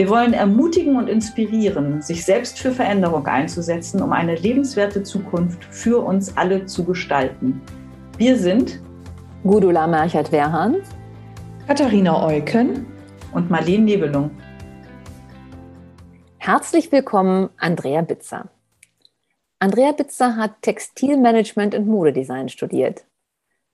[0.00, 6.02] Wir wollen ermutigen und inspirieren, sich selbst für Veränderung einzusetzen, um eine lebenswerte Zukunft für
[6.02, 7.60] uns alle zu gestalten.
[8.16, 8.80] Wir sind
[9.42, 10.76] Gudula Merchert-Werhan,
[11.66, 12.86] Katharina Eucken
[13.34, 14.30] und Marlene Nebelung.
[16.38, 18.48] Herzlich willkommen, Andrea Bitzer.
[19.58, 23.04] Andrea Bitzer hat Textilmanagement und Modedesign studiert.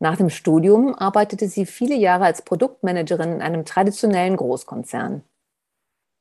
[0.00, 5.22] Nach dem Studium arbeitete sie viele Jahre als Produktmanagerin in einem traditionellen Großkonzern.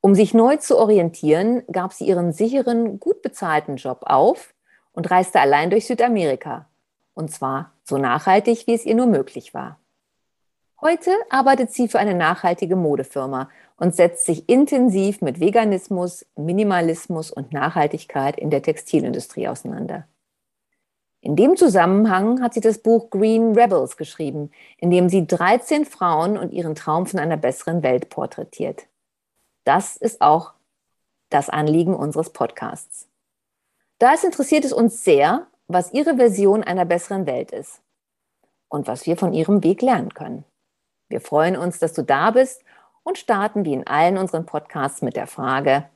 [0.06, 4.54] Um sich neu zu orientieren, gab sie ihren sicheren, gut bezahlten Job auf
[4.92, 6.68] und reiste allein durch Südamerika.
[7.14, 9.80] Und zwar so nachhaltig, wie es ihr nur möglich war.
[10.80, 17.52] Heute arbeitet sie für eine nachhaltige Modefirma und setzt sich intensiv mit Veganismus, Minimalismus und
[17.52, 20.06] Nachhaltigkeit in der Textilindustrie auseinander.
[21.20, 26.38] In dem Zusammenhang hat sie das Buch Green Rebels geschrieben, in dem sie 13 Frauen
[26.38, 28.86] und ihren Traum von einer besseren Welt porträtiert.
[29.66, 30.52] Das ist auch
[31.28, 33.08] das Anliegen unseres Podcasts.
[33.98, 37.82] Da es interessiert es uns sehr, was Ihre Version einer besseren Welt ist
[38.68, 40.44] und was wir von Ihrem Weg lernen können.
[41.08, 42.62] Wir freuen uns, dass du da bist
[43.02, 45.90] und starten wie in allen unseren Podcasts mit der Frage,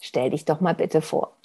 [0.00, 1.36] stell dich doch mal bitte vor.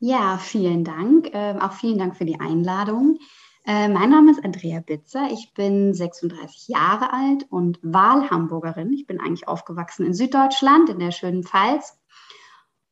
[0.00, 1.30] Ja, vielen Dank.
[1.32, 3.20] Ähm, auch vielen Dank für die Einladung.
[3.66, 5.28] Äh, mein Name ist Andrea Bitzer.
[5.32, 8.92] Ich bin 36 Jahre alt und Wahlhamburgerin.
[8.92, 11.98] Ich bin eigentlich aufgewachsen in Süddeutschland, in der schönen Pfalz.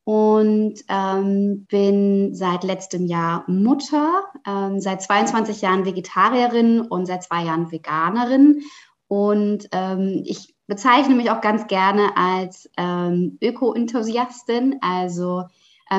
[0.05, 7.45] Und ähm, bin seit letztem Jahr Mutter, ähm, seit 22 Jahren Vegetarierin und seit zwei
[7.45, 8.63] Jahren Veganerin.
[9.07, 14.79] Und ähm, ich bezeichne mich auch ganz gerne als ähm, Öko-Enthusiastin.
[14.81, 15.43] Also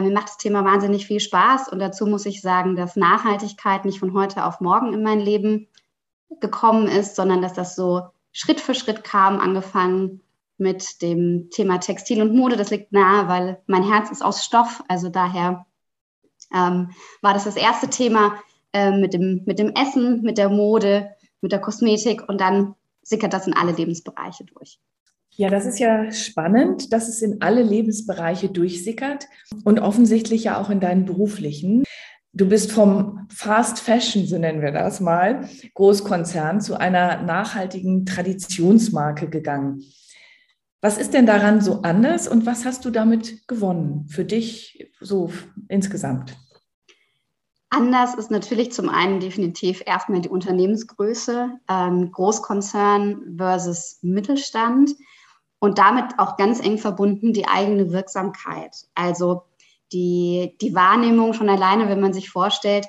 [0.00, 3.98] mir macht das Thema wahnsinnig viel Spaß und dazu muss ich sagen, dass Nachhaltigkeit nicht
[3.98, 5.68] von heute auf morgen in mein Leben
[6.40, 8.02] gekommen ist, sondern dass das so
[8.32, 10.20] Schritt für Schritt kam, angefangen
[10.58, 12.56] mit dem Thema Textil und Mode.
[12.56, 14.82] Das liegt nahe, weil mein Herz ist aus Stoff.
[14.88, 15.66] Also daher
[16.52, 16.90] ähm,
[17.22, 18.38] war das das erste Thema
[18.72, 21.10] äh, mit, dem, mit dem Essen, mit der Mode,
[21.40, 24.78] mit der Kosmetik und dann sickert das in alle Lebensbereiche durch.
[25.36, 29.26] Ja, das ist ja spannend, dass es in alle Lebensbereiche durchsickert
[29.64, 31.82] und offensichtlich ja auch in deinen beruflichen.
[32.32, 39.28] Du bist vom Fast Fashion, so nennen wir das mal, Großkonzern zu einer nachhaltigen Traditionsmarke
[39.28, 39.82] gegangen.
[40.80, 45.32] Was ist denn daran so anders und was hast du damit gewonnen für dich so
[45.68, 46.36] insgesamt?
[47.70, 54.94] Anders ist natürlich zum einen definitiv erstmal die Unternehmensgröße, ähm, Großkonzern versus Mittelstand
[55.64, 58.86] und damit auch ganz eng verbunden die eigene Wirksamkeit.
[58.94, 59.44] Also
[59.92, 62.86] die, die Wahrnehmung schon alleine, wenn man sich vorstellt,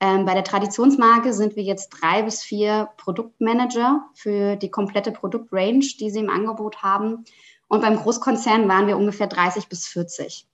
[0.00, 5.86] ähm, bei der Traditionsmarke sind wir jetzt drei bis vier Produktmanager für die komplette Produktrange,
[6.00, 7.24] die sie im Angebot haben.
[7.68, 10.48] Und beim Großkonzern waren wir ungefähr 30 bis 40.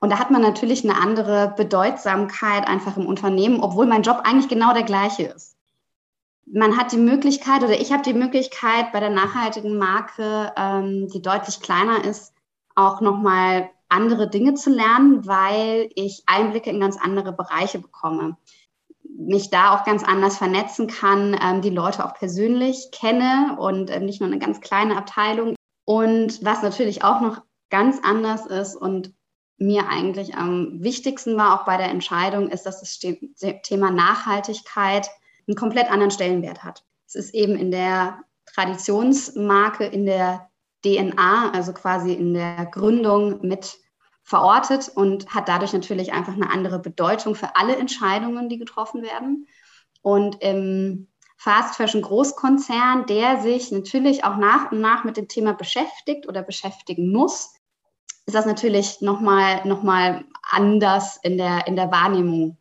[0.00, 4.48] Und da hat man natürlich eine andere Bedeutsamkeit einfach im Unternehmen, obwohl mein Job eigentlich
[4.48, 5.59] genau der gleiche ist
[6.52, 11.22] man hat die Möglichkeit oder ich habe die Möglichkeit bei der nachhaltigen Marke, ähm, die
[11.22, 12.34] deutlich kleiner ist,
[12.74, 18.36] auch nochmal andere Dinge zu lernen, weil ich Einblicke in ganz andere Bereiche bekomme.
[19.02, 24.06] Mich da auch ganz anders vernetzen kann, ähm, die Leute auch persönlich kenne und ähm,
[24.06, 25.56] nicht nur eine ganz kleine Abteilung.
[25.84, 29.12] Und was natürlich auch noch ganz anders ist und
[29.58, 32.98] mir eigentlich am wichtigsten war, auch bei der Entscheidung, ist, dass das
[33.62, 35.10] Thema Nachhaltigkeit
[35.46, 36.84] einen komplett anderen Stellenwert hat.
[37.06, 40.48] Es ist eben in der Traditionsmarke, in der
[40.84, 43.78] DNA, also quasi in der Gründung mit
[44.22, 49.46] verortet und hat dadurch natürlich einfach eine andere Bedeutung für alle Entscheidungen, die getroffen werden.
[50.02, 55.54] Und im Fast Fashion Großkonzern, der sich natürlich auch nach und nach mit dem Thema
[55.54, 57.54] beschäftigt oder beschäftigen muss,
[58.26, 62.58] ist das natürlich nochmal noch mal anders in der, in der Wahrnehmung.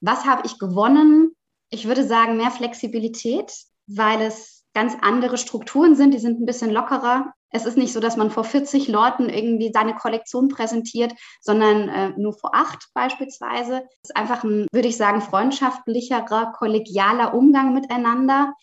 [0.00, 1.33] Was habe ich gewonnen?
[1.74, 3.52] Ich würde sagen, mehr Flexibilität,
[3.86, 7.32] weil es ganz andere Strukturen sind, die sind ein bisschen lockerer.
[7.50, 12.08] Es ist nicht so, dass man vor 40 Leuten irgendwie seine Kollektion präsentiert, sondern äh,
[12.16, 13.82] nur vor acht beispielsweise.
[14.02, 18.54] Es ist einfach ein, würde ich sagen, freundschaftlicherer, kollegialer Umgang miteinander.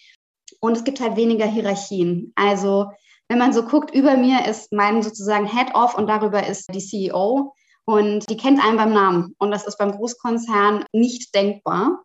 [0.60, 2.34] Und es gibt halt weniger Hierarchien.
[2.36, 2.92] Also
[3.30, 7.54] wenn man so guckt, über mir ist mein sozusagen Head-Off und darüber ist die CEO.
[7.86, 9.36] Und die kennt einen beim Namen.
[9.38, 12.04] Und das ist beim Großkonzern nicht denkbar.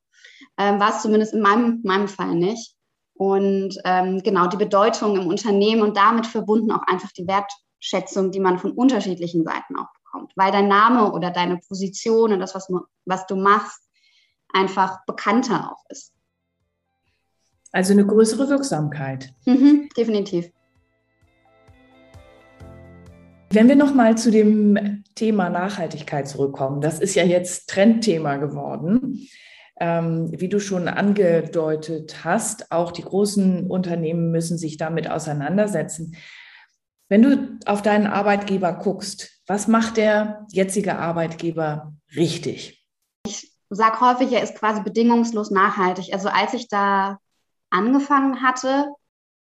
[0.59, 2.75] Ähm, war es zumindest in meinem, meinem Fall nicht.
[3.15, 8.41] Und ähm, genau die Bedeutung im Unternehmen und damit verbunden auch einfach die Wertschätzung, die
[8.41, 10.33] man von unterschiedlichen Seiten auch bekommt.
[10.37, 12.71] Weil dein Name oder deine Position und das, was,
[13.07, 13.81] was du machst,
[14.53, 16.13] einfach bekannter auch ist.
[17.73, 19.33] Also eine größere Wirksamkeit.
[19.45, 20.51] Mhm, definitiv.
[23.51, 29.29] Wenn wir nochmal zu dem Thema Nachhaltigkeit zurückkommen, das ist ja jetzt Trendthema geworden.
[29.79, 36.17] Ähm, wie du schon angedeutet hast, auch die großen Unternehmen müssen sich damit auseinandersetzen.
[37.09, 42.85] Wenn du auf deinen Arbeitgeber guckst, was macht der jetzige Arbeitgeber richtig?
[43.27, 46.13] Ich sage häufig, er ist quasi bedingungslos nachhaltig.
[46.13, 47.19] Also als ich da
[47.71, 48.87] angefangen hatte,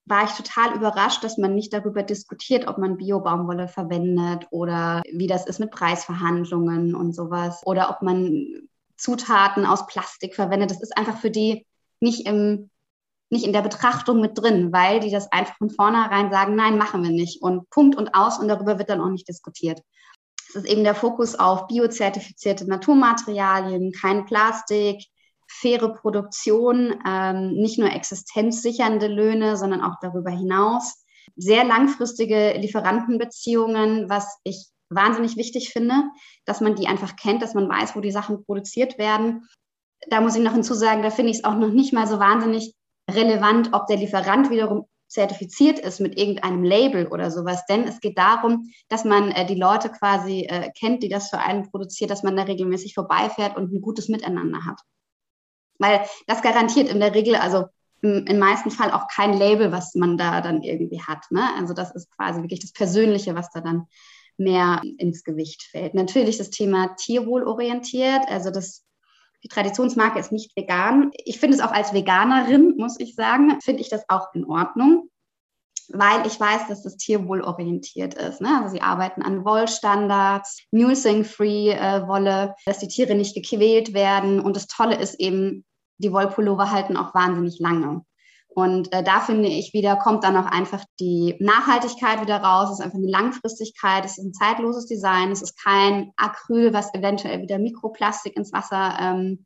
[0.05, 5.27] war ich total überrascht, dass man nicht darüber diskutiert, ob man Bio-Baumwolle verwendet oder wie
[5.27, 8.69] das ist mit Preisverhandlungen und sowas oder ob man
[9.01, 10.71] Zutaten aus Plastik verwendet.
[10.71, 11.65] Das ist einfach für die
[11.99, 12.69] nicht im
[13.31, 17.01] nicht in der Betrachtung mit drin, weil die das einfach von vornherein sagen, nein, machen
[17.01, 17.41] wir nicht.
[17.41, 19.81] Und Punkt und aus und darüber wird dann auch nicht diskutiert.
[20.49, 25.05] Es ist eben der Fokus auf biozertifizierte Naturmaterialien, kein Plastik,
[25.47, 31.05] faire Produktion, ähm, nicht nur existenzsichernde Löhne, sondern auch darüber hinaus.
[31.37, 36.03] Sehr langfristige Lieferantenbeziehungen, was ich wahnsinnig wichtig finde,
[36.45, 39.47] dass man die einfach kennt, dass man weiß, wo die Sachen produziert werden.
[40.09, 42.73] Da muss ich noch hinzusagen, da finde ich es auch noch nicht mal so wahnsinnig
[43.09, 47.65] relevant, ob der Lieferant wiederum zertifiziert ist mit irgendeinem Label oder sowas.
[47.65, 51.39] Denn es geht darum, dass man äh, die Leute quasi äh, kennt, die das für
[51.39, 54.79] einen produziert, dass man da regelmäßig vorbeifährt und ein gutes Miteinander hat.
[55.79, 57.65] Weil das garantiert in der Regel, also
[58.01, 61.29] im, im meisten Fall auch kein Label, was man da dann irgendwie hat.
[61.29, 61.43] Ne?
[61.57, 63.87] Also das ist quasi wirklich das Persönliche, was da dann
[64.41, 65.93] mehr ins Gewicht fällt.
[65.93, 68.83] Natürlich das Thema Tierwohl orientiert, also das
[69.43, 71.11] die Traditionsmarke ist nicht vegan.
[71.25, 75.09] Ich finde es auch als Veganerin, muss ich sagen, finde ich das auch in Ordnung,
[75.89, 78.41] weil ich weiß, dass das Tierwohl orientiert ist.
[78.41, 78.49] Ne?
[78.61, 84.39] Also sie arbeiten an Wollstandards, Mulesing-Free-Wolle, dass die Tiere nicht gequält werden.
[84.39, 85.65] Und das Tolle ist eben,
[85.97, 88.03] die Wollpullover halten auch wahnsinnig lange.
[88.53, 92.69] Und äh, da finde ich wieder, kommt dann auch einfach die Nachhaltigkeit wieder raus.
[92.69, 96.93] Es ist einfach eine Langfristigkeit, es ist ein zeitloses Design, es ist kein Acryl, was
[96.93, 99.45] eventuell wieder Mikroplastik ins Wasser ähm,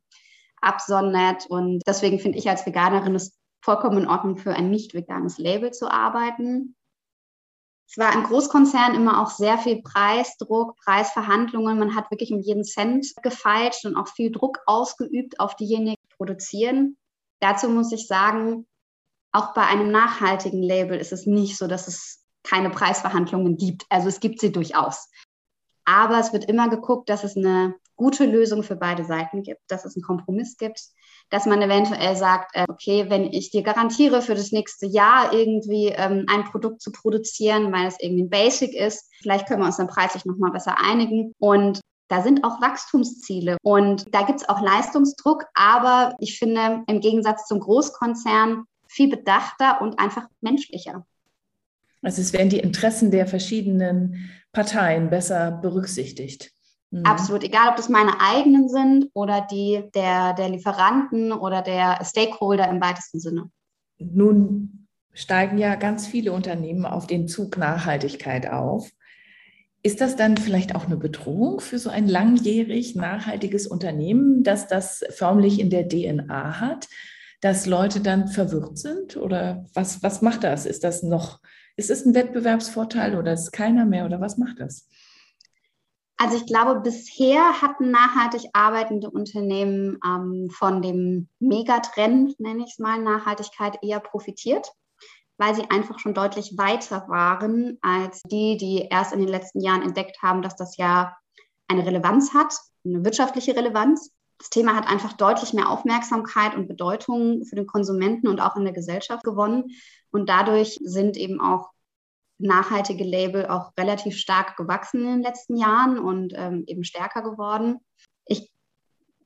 [0.60, 1.46] absondert.
[1.46, 5.70] Und deswegen finde ich als Veganerin es vollkommen in Ordnung, für ein nicht veganes Label
[5.70, 6.74] zu arbeiten.
[7.88, 11.78] Es war im Großkonzern immer auch sehr viel Preisdruck, Preisverhandlungen.
[11.78, 16.16] Man hat wirklich um jeden Cent gefeilscht und auch viel Druck ausgeübt auf diejenigen, die
[16.16, 16.96] produzieren.
[17.40, 18.66] Dazu muss ich sagen,
[19.36, 23.84] auch bei einem nachhaltigen Label ist es nicht so, dass es keine Preisverhandlungen gibt.
[23.90, 25.10] Also es gibt sie durchaus.
[25.84, 29.84] Aber es wird immer geguckt, dass es eine gute Lösung für beide Seiten gibt, dass
[29.84, 30.80] es einen Kompromiss gibt,
[31.30, 35.88] dass man eventuell sagt, äh, okay, wenn ich dir garantiere, für das nächste Jahr irgendwie
[35.88, 39.78] ähm, ein Produkt zu produzieren, weil es irgendwie ein Basic ist, vielleicht können wir uns
[39.78, 41.32] dann preislich nochmal besser einigen.
[41.38, 47.00] Und da sind auch Wachstumsziele und da gibt es auch Leistungsdruck, aber ich finde, im
[47.00, 48.64] Gegensatz zum Großkonzern
[48.96, 51.06] viel bedachter und einfach menschlicher.
[52.02, 56.50] Also es werden die Interessen der verschiedenen Parteien besser berücksichtigt.
[56.90, 57.04] Mhm.
[57.04, 62.68] Absolut, egal ob das meine eigenen sind oder die der, der Lieferanten oder der Stakeholder
[62.68, 63.50] im weitesten Sinne.
[63.98, 68.90] Nun steigen ja ganz viele Unternehmen auf den Zug Nachhaltigkeit auf.
[69.82, 75.04] Ist das dann vielleicht auch eine Bedrohung für so ein langjährig nachhaltiges Unternehmen, dass das
[75.10, 76.88] förmlich in der DNA hat?
[77.40, 79.16] Dass Leute dann verwirrt sind?
[79.16, 80.66] Oder was, was macht das?
[80.66, 81.40] Ist das noch,
[81.76, 84.88] ist es ein Wettbewerbsvorteil oder ist keiner mehr oder was macht das?
[86.18, 92.78] Also ich glaube, bisher hatten nachhaltig arbeitende Unternehmen ähm, von dem Megatrend, nenne ich es
[92.78, 94.72] mal, Nachhaltigkeit eher profitiert,
[95.36, 99.82] weil sie einfach schon deutlich weiter waren als die, die erst in den letzten Jahren
[99.82, 101.14] entdeckt haben, dass das ja
[101.68, 102.54] eine Relevanz hat,
[102.86, 108.28] eine wirtschaftliche Relevanz das Thema hat einfach deutlich mehr Aufmerksamkeit und Bedeutung für den Konsumenten
[108.28, 109.70] und auch in der Gesellschaft gewonnen.
[110.10, 111.70] Und dadurch sind eben auch
[112.38, 117.78] nachhaltige Label auch relativ stark gewachsen in den letzten Jahren und ähm, eben stärker geworden.
[118.26, 118.52] Ich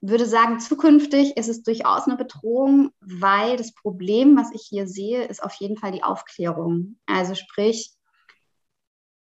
[0.00, 5.24] würde sagen, zukünftig ist es durchaus eine Bedrohung, weil das Problem, was ich hier sehe,
[5.24, 6.98] ist auf jeden Fall die Aufklärung.
[7.06, 7.92] Also sprich,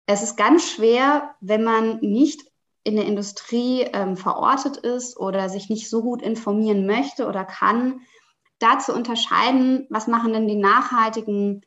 [0.07, 2.48] es ist ganz schwer, wenn man nicht
[2.89, 8.01] in der Industrie ähm, verortet ist oder sich nicht so gut informieren möchte oder kann,
[8.59, 11.67] da zu unterscheiden, was machen denn die nachhaltigen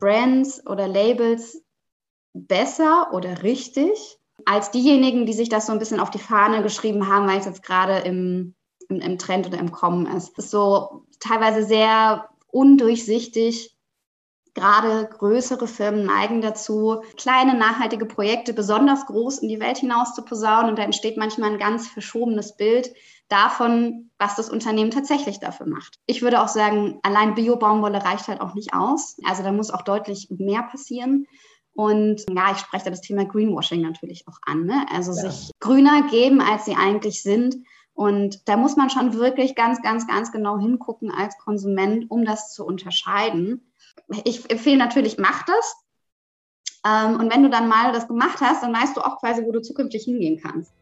[0.00, 1.62] Brands oder Labels
[2.34, 7.08] besser oder richtig als diejenigen, die sich das so ein bisschen auf die Fahne geschrieben
[7.08, 8.54] haben, weil es jetzt gerade im,
[8.88, 10.36] im, im Trend oder im Kommen ist.
[10.36, 13.75] Es ist so teilweise sehr undurchsichtig.
[14.56, 20.22] Gerade größere Firmen neigen dazu, kleine nachhaltige Projekte besonders groß in die Welt hinaus zu
[20.22, 20.70] posaunen.
[20.70, 22.90] Und da entsteht manchmal ein ganz verschobenes Bild
[23.28, 25.98] davon, was das Unternehmen tatsächlich dafür macht.
[26.06, 29.18] Ich würde auch sagen, allein Bio-Baumwolle reicht halt auch nicht aus.
[29.26, 31.26] Also da muss auch deutlich mehr passieren.
[31.74, 34.64] Und ja, ich spreche da das Thema Greenwashing natürlich auch an.
[34.64, 34.86] Ne?
[34.90, 35.30] Also ja.
[35.30, 37.56] sich grüner geben, als sie eigentlich sind.
[37.92, 42.54] Und da muss man schon wirklich ganz, ganz, ganz genau hingucken als Konsument, um das
[42.54, 43.65] zu unterscheiden.
[44.24, 45.76] Ich empfehle natürlich, mach das.
[46.86, 49.52] Ähm, und wenn du dann mal das gemacht hast, dann weißt du auch quasi, wo
[49.52, 50.72] du zukünftig hingehen kannst.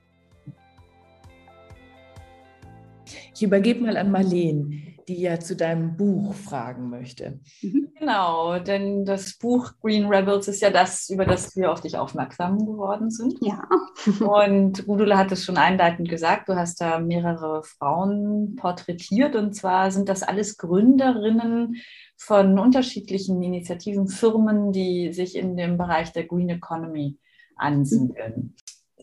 [3.34, 7.40] Ich übergebe mal an Marleen die ja zu deinem Buch fragen möchte.
[7.62, 7.92] Mhm.
[7.98, 12.58] Genau, denn das Buch Green Rebels ist ja das, über das wir auf dich aufmerksam
[12.58, 13.38] geworden sind.
[13.40, 13.62] Ja.
[14.20, 19.90] und Gudula hat es schon einleitend gesagt, du hast da mehrere Frauen porträtiert und zwar
[19.90, 21.76] sind das alles Gründerinnen
[22.24, 27.18] von unterschiedlichen Initiativen, Firmen, die sich in dem Bereich der Green Economy
[27.56, 28.54] ansiedeln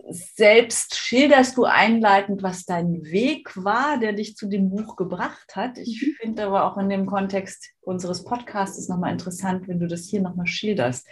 [0.10, 5.78] selbst schilderst du einleitend, was dein Weg war, der dich zu dem Buch gebracht hat.
[5.78, 6.16] Ich mhm.
[6.20, 10.48] finde aber auch in dem Kontext unseres Podcasts nochmal interessant, wenn du das hier nochmal
[10.48, 11.08] schilderst.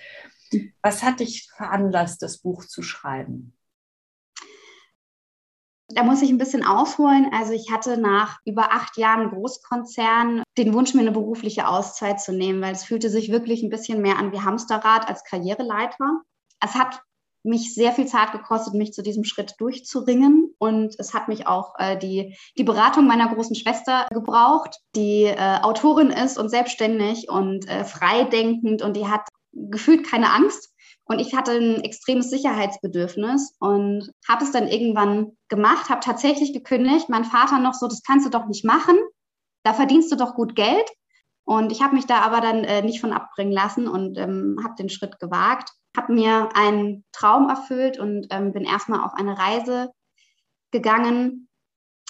[0.81, 3.53] Was hat dich veranlasst, das Buch zu schreiben?
[5.91, 7.31] Da muss ich ein bisschen ausholen.
[7.33, 12.31] Also ich hatte nach über acht Jahren Großkonzern den Wunsch, mir eine berufliche Auszeit zu
[12.31, 16.21] nehmen, weil es fühlte sich wirklich ein bisschen mehr an wie Hamsterrad als Karriereleiter.
[16.59, 17.01] Es hat
[17.43, 20.53] mich sehr viel Zeit gekostet, mich zu diesem Schritt durchzuringen.
[20.57, 25.59] Und es hat mich auch äh, die, die Beratung meiner großen Schwester gebraucht, die äh,
[25.61, 29.21] Autorin ist und selbstständig und äh, freidenkend und die hat
[29.53, 30.73] gefühlt keine Angst.
[31.09, 37.09] Und ich hatte ein extremes Sicherheitsbedürfnis und habe es dann irgendwann gemacht, habe tatsächlich gekündigt.
[37.09, 38.97] Mein Vater noch so, das kannst du doch nicht machen.
[39.63, 40.89] Da verdienst du doch gut Geld.
[41.43, 44.75] Und ich habe mich da aber dann äh, nicht von abbringen lassen und ähm, habe
[44.77, 49.91] den Schritt gewagt habe mir einen Traum erfüllt und ähm, bin erstmal auf eine Reise
[50.71, 51.47] gegangen,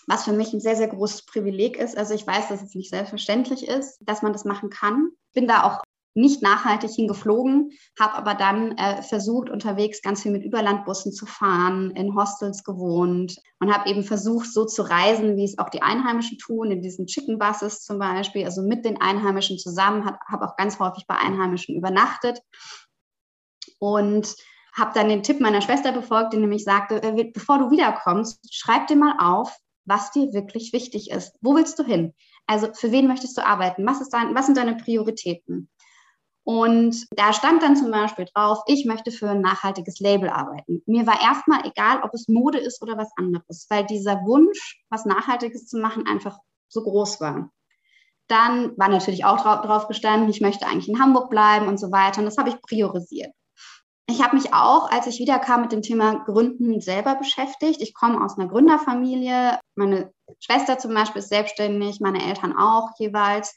[0.08, 1.98] was für mich ein sehr, sehr großes Privileg ist.
[1.98, 5.12] Also ich weiß, dass es nicht selbstverständlich ist, dass man das machen kann.
[5.34, 5.82] Bin da auch
[6.14, 11.92] nicht nachhaltig hingeflogen, habe aber dann äh, versucht, unterwegs ganz viel mit Überlandbussen zu fahren,
[11.92, 16.38] in Hostels gewohnt und habe eben versucht, so zu reisen, wie es auch die Einheimischen
[16.38, 20.80] tun, in diesen Chicken Buses zum Beispiel, also mit den Einheimischen zusammen, habe auch ganz
[20.80, 22.42] häufig bei Einheimischen übernachtet
[23.80, 24.36] und
[24.74, 28.88] habe dann den Tipp meiner Schwester befolgt, die nämlich sagte, äh, bevor du wiederkommst, schreib
[28.88, 31.38] dir mal auf, was dir wirklich wichtig ist.
[31.42, 32.14] Wo willst du hin?
[32.46, 33.86] Also für wen möchtest du arbeiten?
[33.86, 35.70] Was, dein, was sind deine Prioritäten?
[36.50, 40.82] Und da stand dann zum Beispiel drauf, ich möchte für ein nachhaltiges Label arbeiten.
[40.88, 45.06] Mir war erstmal egal, ob es Mode ist oder was anderes, weil dieser Wunsch, was
[45.06, 47.52] Nachhaltiges zu machen, einfach so groß war.
[48.30, 52.22] Dann war natürlich auch drauf, gestanden, ich möchte eigentlich in Hamburg bleiben und so weiter.
[52.22, 53.32] Und das habe ich priorisiert.
[54.08, 57.80] Ich habe mich auch, als ich wiederkam, mit dem Thema Gründen selber beschäftigt.
[57.80, 59.60] Ich komme aus einer Gründerfamilie.
[59.76, 63.56] Meine Schwester zum Beispiel ist selbstständig, meine Eltern auch jeweils.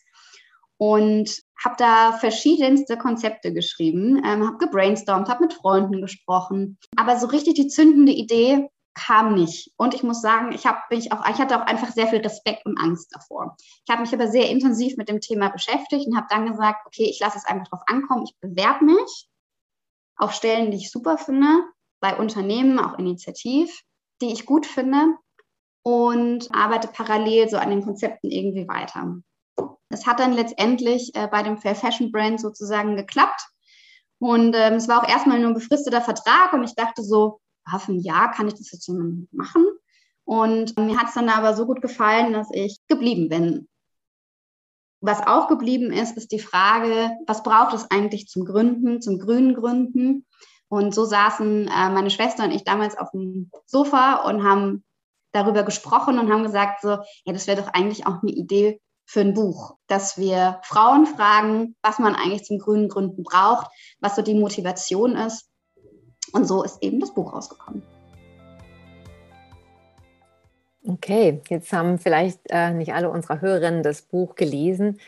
[0.76, 6.78] Und habe da verschiedenste Konzepte geschrieben, ähm, habe gebrainstormt, habe mit Freunden gesprochen.
[6.96, 9.72] Aber so richtig die zündende Idee kam nicht.
[9.76, 12.66] Und ich muss sagen, ich, hab mich auch, ich hatte auch einfach sehr viel Respekt
[12.66, 13.56] und Angst davor.
[13.58, 17.08] Ich habe mich aber sehr intensiv mit dem Thema beschäftigt und habe dann gesagt, okay,
[17.08, 19.28] ich lasse es einfach drauf ankommen, ich bewerbe mich
[20.16, 21.64] auf Stellen, die ich super finde,
[22.00, 23.82] bei Unternehmen, auch initiativ,
[24.20, 25.14] die ich gut finde
[25.82, 29.16] und arbeite parallel so an den Konzepten irgendwie weiter.
[29.92, 33.40] Es hat dann letztendlich äh, bei dem Fair Fashion Brand sozusagen geklappt.
[34.18, 37.78] Und ähm, es war auch erstmal nur ein befristeter Vertrag und ich dachte so, ah,
[37.78, 38.88] für ein Jahr kann ich das jetzt
[39.32, 39.66] machen.
[40.24, 43.68] Und mir hat es dann aber so gut gefallen, dass ich geblieben bin.
[45.00, 49.54] Was auch geblieben ist, ist die Frage, was braucht es eigentlich zum Gründen, zum grünen
[49.54, 50.24] Gründen?
[50.68, 54.84] Und so saßen äh, meine Schwester und ich damals auf dem Sofa und haben
[55.32, 58.80] darüber gesprochen und haben gesagt, so, ja, das wäre doch eigentlich auch eine Idee
[59.12, 64.16] für ein Buch, dass wir Frauen fragen, was man eigentlich zum grünen Gründen braucht, was
[64.16, 65.50] so die Motivation ist.
[66.32, 67.82] Und so ist eben das Buch rausgekommen.
[70.88, 74.98] Okay, jetzt haben vielleicht äh, nicht alle unserer Hörerinnen das Buch gelesen.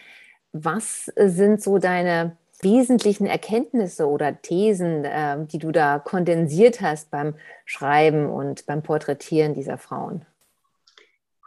[0.52, 7.36] Was sind so deine wesentlichen Erkenntnisse oder Thesen, äh, die du da kondensiert hast beim
[7.64, 10.26] Schreiben und beim Porträtieren dieser Frauen?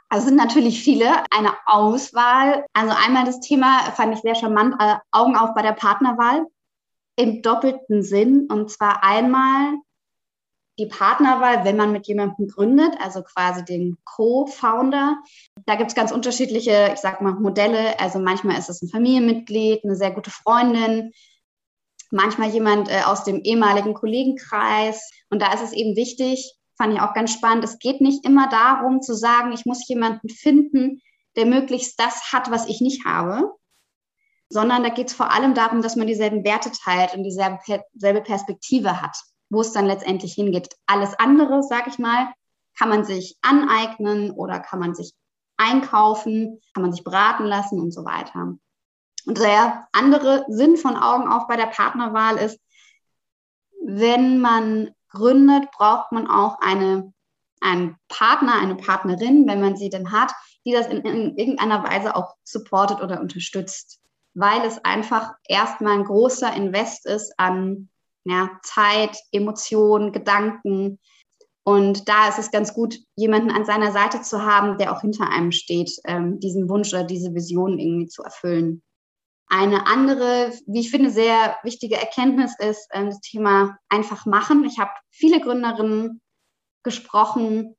[0.09, 2.65] Also sind natürlich viele, eine Auswahl.
[2.73, 6.45] Also einmal das Thema fand ich sehr charmant, äh, Augen auf bei der Partnerwahl.
[7.19, 8.47] im doppelten Sinn.
[8.49, 9.73] Und zwar einmal
[10.79, 15.17] die Partnerwahl, wenn man mit jemandem gründet, also quasi den Co-Founder.
[15.65, 17.99] Da gibt es ganz unterschiedliche, ich sag mal, Modelle.
[17.99, 21.11] Also manchmal ist es ein Familienmitglied, eine sehr gute Freundin,
[22.11, 25.09] manchmal jemand äh, aus dem ehemaligen Kollegenkreis.
[25.29, 28.49] Und da ist es eben wichtig, fand ich auch ganz spannend, es geht nicht immer
[28.49, 31.01] darum zu sagen, ich muss jemanden finden,
[31.35, 33.51] der möglichst das hat, was ich nicht habe,
[34.49, 39.01] sondern da geht es vor allem darum, dass man dieselben Werte teilt und dieselbe Perspektive
[39.01, 39.17] hat
[39.49, 40.75] wo es dann letztendlich hingeht.
[40.85, 42.33] Alles andere, sag ich mal,
[42.77, 45.13] kann man sich aneignen oder kann man sich
[45.57, 48.55] einkaufen, kann man sich beraten lassen und so weiter.
[49.25, 52.59] Und der andere Sinn von Augen auf bei der Partnerwahl ist,
[53.83, 57.13] wenn man gründet, braucht man auch eine,
[57.61, 60.31] einen Partner, eine Partnerin, wenn man sie denn hat,
[60.65, 63.99] die das in, in irgendeiner Weise auch supportet oder unterstützt,
[64.33, 67.89] weil es einfach erstmal ein großer Invest ist an
[68.25, 70.99] ja, Zeit, Emotionen, Gedanken.
[71.63, 75.29] Und da ist es ganz gut, jemanden an seiner Seite zu haben, der auch hinter
[75.29, 78.83] einem steht, ähm, diesen Wunsch oder diese Vision irgendwie zu erfüllen.
[79.49, 84.65] Eine andere, wie ich finde, sehr wichtige Erkenntnis ist äh, das Thema einfach machen.
[84.65, 86.21] Ich habe viele Gründerinnen
[86.83, 87.75] gesprochen,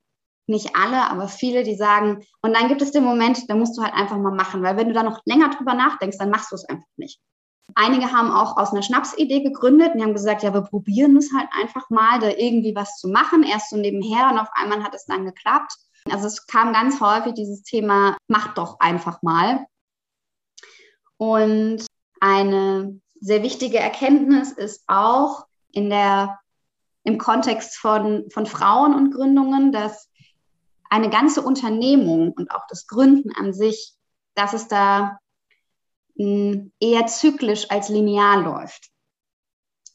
[0.46, 3.82] nicht alle, aber viele, die sagen, und dann gibt es den Moment, da musst du
[3.82, 6.56] halt einfach mal machen, weil wenn du da noch länger drüber nachdenkst, dann machst du
[6.56, 7.20] es einfach nicht.
[7.74, 11.48] Einige haben auch aus einer Schnapsidee gegründet und haben gesagt, ja, wir probieren es halt
[11.52, 13.42] einfach mal, da irgendwie was zu machen.
[13.42, 15.74] Erst so nebenher und auf einmal hat es dann geklappt.
[16.10, 19.66] Also es kam ganz häufig dieses Thema, mach doch einfach mal.
[21.18, 21.86] Und
[22.20, 26.38] eine sehr wichtige Erkenntnis ist auch in der,
[27.04, 30.08] im Kontext von, von Frauen und Gründungen, dass
[30.88, 33.94] eine ganze Unternehmung und auch das Gründen an sich,
[34.34, 35.18] dass es da
[36.16, 38.90] eher zyklisch als linear läuft.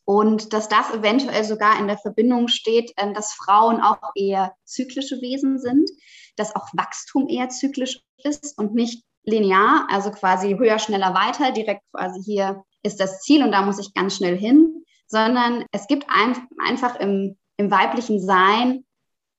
[0.05, 5.21] Und dass das eventuell sogar in der Verbindung steht, ähm, dass Frauen auch eher zyklische
[5.21, 5.89] Wesen sind,
[6.35, 11.83] dass auch Wachstum eher zyklisch ist und nicht linear, also quasi höher, schneller, weiter, direkt
[11.91, 16.05] quasi hier ist das Ziel und da muss ich ganz schnell hin, sondern es gibt
[16.09, 18.83] ein, einfach im, im weiblichen Sein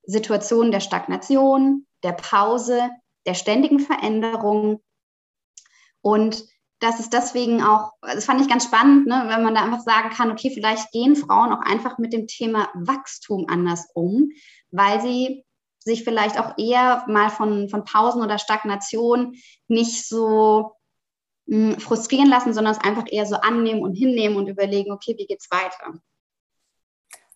[0.06, 2.90] Situationen der Stagnation, der Pause,
[3.26, 4.82] der ständigen Veränderung.
[6.02, 6.44] Und
[6.80, 10.10] dass es deswegen auch, das fand ich ganz spannend, ne, wenn man da einfach sagen
[10.10, 14.30] kann, okay, vielleicht gehen Frauen auch einfach mit dem Thema Wachstum anders um,
[14.70, 15.44] weil sie
[15.84, 19.36] sich vielleicht auch eher mal von, von Pausen oder Stagnation
[19.68, 20.72] nicht so
[21.46, 25.14] mh, hm, frustrieren lassen, sondern es einfach eher so annehmen und hinnehmen und überlegen, okay,
[25.18, 25.98] wie geht's weiter?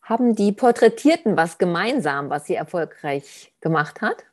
[0.02, 4.24] Haben die Porträtierten was gemeinsam, was sie erfolgreich gemacht hat?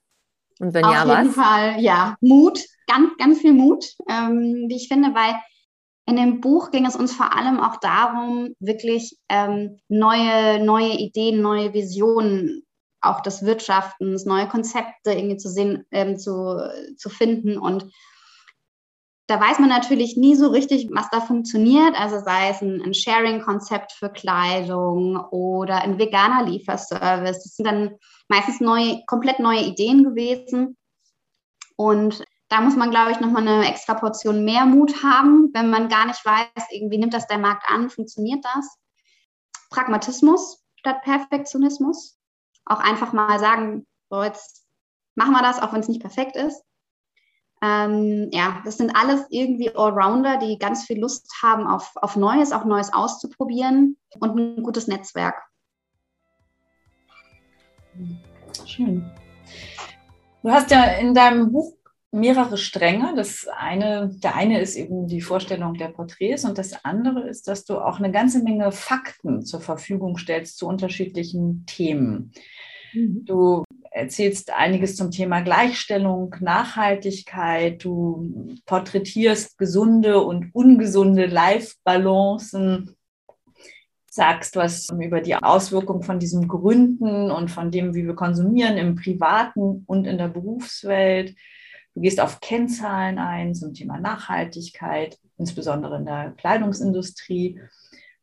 [0.59, 1.09] Und wenn Auf ja, was?
[1.09, 2.15] Auf jeden Fall, ja.
[2.21, 5.35] Mut, ganz, ganz viel Mut, ähm, wie ich finde, weil
[6.07, 11.41] in dem Buch ging es uns vor allem auch darum, wirklich ähm, neue, neue Ideen,
[11.41, 12.64] neue Visionen
[13.05, 16.57] auch des Wirtschaftens, neue Konzepte irgendwie zu sehen, ähm, zu,
[16.97, 17.57] zu finden.
[17.57, 17.91] Und
[19.27, 21.99] da weiß man natürlich nie so richtig, was da funktioniert.
[21.99, 27.43] Also sei es ein, ein Sharing-Konzept für Kleidung oder ein veganer Lieferservice.
[27.43, 27.95] Das sind dann
[28.27, 30.77] meistens neue, komplett neue Ideen gewesen.
[31.75, 35.89] Und da muss man, glaube ich, nochmal eine extra Portion mehr Mut haben, wenn man
[35.89, 38.77] gar nicht weiß, irgendwie nimmt das der Markt an, funktioniert das.
[39.71, 42.17] Pragmatismus statt Perfektionismus.
[42.65, 44.65] Auch einfach mal sagen, so jetzt
[45.15, 46.63] machen wir das, auch wenn es nicht perfekt ist.
[47.61, 52.51] Ähm, ja, das sind alles irgendwie Allrounder, die ganz viel Lust haben auf, auf Neues,
[52.51, 55.41] auch Neues auszuprobieren und ein gutes Netzwerk.
[58.65, 59.09] Schön.
[60.43, 61.73] Du hast ja in deinem Buch
[62.15, 63.13] mehrere Stränge.
[63.15, 67.65] Das eine, der eine ist eben die Vorstellung der Porträts und das andere ist, dass
[67.65, 72.31] du auch eine ganze Menge Fakten zur Verfügung stellst zu unterschiedlichen Themen.
[72.93, 73.25] Mhm.
[73.25, 82.95] Du erzählst einiges zum Thema Gleichstellung, Nachhaltigkeit, du porträtierst gesunde und ungesunde Life-Balancen,
[84.09, 88.95] sagst was über die Auswirkung von diesem Gründen und von dem, wie wir konsumieren im
[88.95, 91.35] privaten und in der Berufswelt.
[91.95, 97.61] Du gehst auf Kennzahlen ein zum Thema Nachhaltigkeit, insbesondere in der Kleidungsindustrie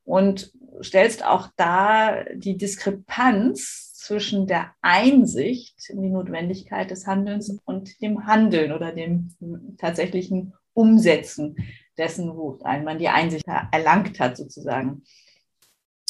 [0.05, 8.01] und stellst auch da die Diskrepanz zwischen der Einsicht in die Notwendigkeit des Handelns und
[8.03, 9.31] dem Handeln oder dem
[9.79, 11.57] tatsächlichen Umsetzen
[11.97, 15.03] dessen, wo man die Einsicht erlangt hat, sozusagen.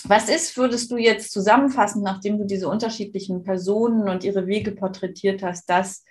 [0.05, 5.42] Was ist, würdest du jetzt zusammenfassen, nachdem du diese unterschiedlichen Personen und ihre Wege porträtiert
[5.42, 6.05] hast, das,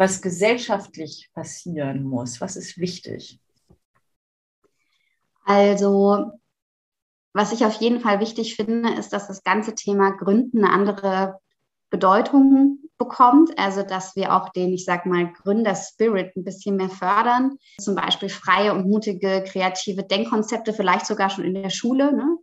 [0.00, 2.40] was gesellschaftlich passieren muss?
[2.40, 3.38] Was ist wichtig?
[5.44, 6.32] Also
[7.34, 11.38] was ich auf jeden Fall wichtig finde, ist, dass das ganze Thema Gründen eine andere
[11.90, 13.58] Bedeutung bekommt.
[13.58, 17.58] Also, dass wir auch den, ich sag mal, Gründerspirit ein bisschen mehr fördern.
[17.78, 22.16] Zum Beispiel freie und mutige, kreative Denkkonzepte, vielleicht sogar schon in der Schule.
[22.16, 22.38] Ne?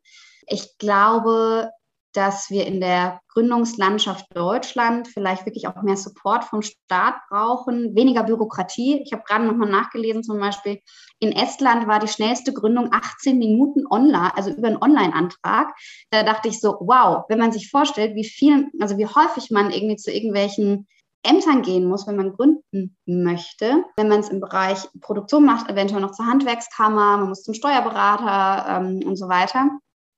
[0.46, 1.72] Ich glaube,
[2.18, 8.24] dass wir in der Gründungslandschaft Deutschland vielleicht wirklich auch mehr Support vom Staat brauchen, weniger
[8.24, 9.04] Bürokratie.
[9.06, 10.80] Ich habe gerade nochmal nachgelesen, zum Beispiel
[11.20, 15.76] in Estland war die schnellste Gründung 18 Minuten online, also über einen Online-Antrag.
[16.10, 19.70] Da dachte ich so, wow, wenn man sich vorstellt, wie viel, also wie häufig man
[19.70, 20.88] irgendwie zu irgendwelchen
[21.22, 23.84] Ämtern gehen muss, wenn man gründen möchte.
[23.96, 28.82] Wenn man es im Bereich Produktion macht, eventuell noch zur Handwerkskammer, man muss zum Steuerberater
[28.82, 29.70] ähm, und so weiter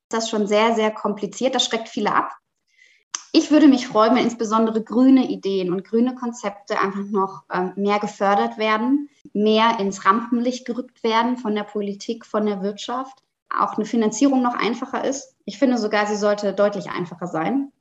[0.10, 1.56] das schon sehr, sehr kompliziert.
[1.56, 2.32] Das schreckt viele ab.
[3.32, 8.00] Ich würde mich freuen, wenn insbesondere grüne Ideen und grüne Konzepte einfach noch ähm, mehr
[8.00, 13.24] gefördert werden, mehr ins Rampenlicht gerückt werden von der Politik, von der Wirtschaft,
[13.56, 15.36] auch eine Finanzierung noch einfacher ist.
[15.46, 17.72] Ich finde sogar, sie sollte deutlich einfacher sein.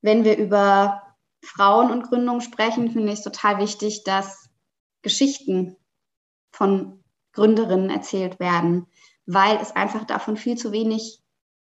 [0.00, 1.02] Wenn wir über
[1.44, 4.48] Frauen und Gründung sprechen, finde ich es total wichtig, dass
[5.02, 5.76] Geschichten
[6.50, 8.86] von Gründerinnen erzählt werden,
[9.26, 11.21] weil es einfach davon viel zu wenig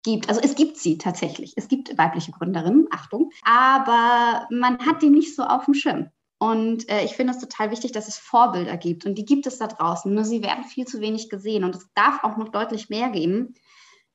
[0.04, 0.30] gibt.
[0.30, 1.54] Also es gibt sie tatsächlich.
[1.58, 6.10] Es gibt weibliche Gründerinnen, Achtung, aber man hat die nicht so auf dem Schirm.
[6.40, 9.06] Und äh, ich finde es total wichtig, dass es Vorbilder gibt.
[9.06, 10.12] Und die gibt es da draußen.
[10.12, 11.64] Nur sie werden viel zu wenig gesehen.
[11.64, 13.54] Und es darf auch noch deutlich mehr geben.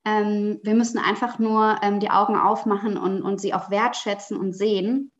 [0.03, 4.51] Ähm, wir müssen einfach nur ähm, die Augen aufmachen und, und sie auch wertschätzen und
[4.51, 5.13] sehen.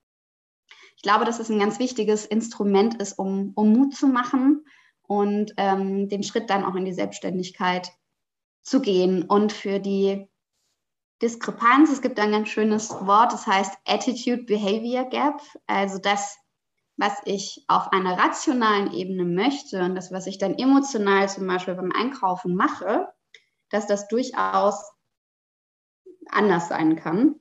[0.97, 4.65] Ich glaube, dass es ein ganz wichtiges Instrument ist, um, um Mut zu machen
[5.03, 7.89] und ähm, den Schritt dann auch in die Selbstständigkeit
[8.63, 9.23] zu gehen.
[9.23, 10.27] Und für die
[11.21, 11.91] Diskrepanz.
[11.91, 15.41] Es gibt ein ganz schönes Wort, das heißt Attitude Behavior Gap.
[15.65, 16.38] Also das,
[16.95, 21.75] was ich auf einer rationalen Ebene möchte und das, was ich dann emotional zum Beispiel
[21.75, 23.08] beim Einkaufen mache,
[23.69, 24.91] dass das durchaus
[26.30, 27.39] anders sein kann.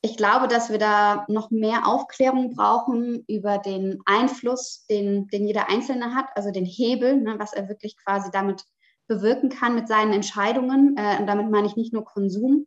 [0.00, 5.68] Ich glaube, dass wir da noch mehr Aufklärung brauchen über den Einfluss, den, den jeder
[5.68, 8.64] Einzelne hat, also den Hebel, ne, was er wirklich quasi damit
[9.08, 10.96] bewirken kann mit seinen Entscheidungen.
[10.96, 12.66] Äh, und damit meine ich nicht nur Konsum.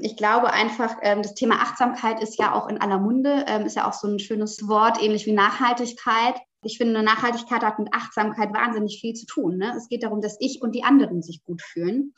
[0.00, 3.76] Ich glaube einfach, ähm, das Thema Achtsamkeit ist ja auch in aller Munde, ähm, ist
[3.76, 6.40] ja auch so ein schönes Wort, ähnlich wie Nachhaltigkeit.
[6.62, 9.56] Ich finde, Nachhaltigkeit hat mit Achtsamkeit wahnsinnig viel zu tun.
[9.56, 9.74] Ne?
[9.76, 12.14] Es geht darum, dass ich und die anderen sich gut fühlen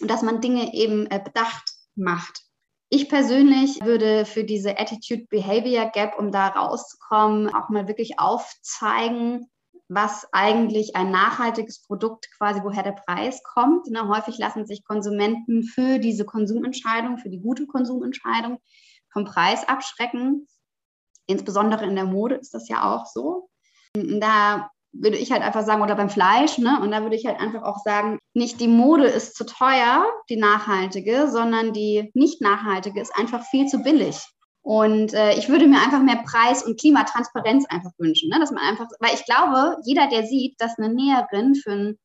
[0.00, 2.42] und dass man Dinge eben äh, bedacht macht.
[2.90, 9.48] Ich persönlich würde für diese Attitude-Behavior Gap, um da rauszukommen, auch mal wirklich aufzeigen,
[9.90, 13.90] was eigentlich ein nachhaltiges Produkt quasi, woher der Preis kommt.
[13.90, 18.58] Ne, häufig lassen sich Konsumenten für diese Konsumentscheidung, für die gute Konsumentscheidung
[19.12, 20.46] vom Preis abschrecken.
[21.26, 23.50] Insbesondere in der Mode ist das ja auch so.
[23.94, 26.80] Da würde ich halt einfach sagen, oder beim Fleisch, ne?
[26.80, 30.36] Und da würde ich halt einfach auch sagen, nicht die Mode ist zu teuer, die
[30.36, 34.20] nachhaltige, sondern die nicht nachhaltige ist einfach viel zu billig.
[34.62, 38.38] Und äh, ich würde mir einfach mehr Preis- und Klimatransparenz einfach wünschen, ne?
[38.38, 41.98] dass man einfach, weil ich glaube, jeder, der sieht, dass eine Näherin für ein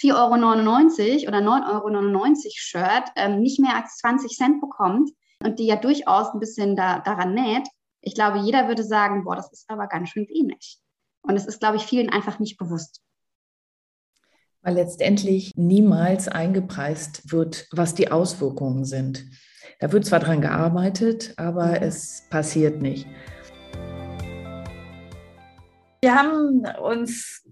[0.00, 5.10] 4,99 Euro oder 9,99 Euro Shirt ähm, nicht mehr als 20 Cent bekommt
[5.42, 7.66] und die ja durchaus ein bisschen da, daran näht,
[8.00, 10.78] ich glaube, jeder würde sagen, boah, das ist aber ganz schön wenig.
[11.22, 13.00] Und es ist, glaube ich, vielen einfach nicht bewusst.
[14.60, 19.24] Weil letztendlich niemals eingepreist wird, was die Auswirkungen sind.
[19.80, 21.82] Da wird zwar dran gearbeitet, aber mhm.
[21.82, 23.06] es passiert nicht.
[26.00, 27.46] Wir haben uns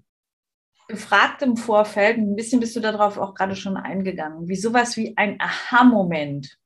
[0.89, 5.17] gefragt im Vorfeld, ein bisschen bist du darauf auch gerade schon eingegangen, wie sowas wie
[5.17, 6.59] ein Aha-Moment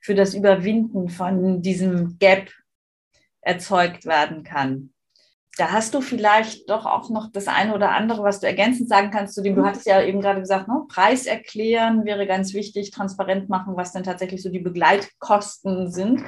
[0.00, 2.50] für das Überwinden von diesem Gap
[3.40, 4.93] erzeugt werden kann
[5.56, 9.10] da hast du vielleicht doch auch noch das eine oder andere, was du ergänzend sagen
[9.10, 9.66] kannst zu dem, du mhm.
[9.66, 14.02] hattest ja eben gerade gesagt, ne, Preis erklären wäre ganz wichtig, transparent machen, was denn
[14.02, 16.22] tatsächlich so die Begleitkosten sind.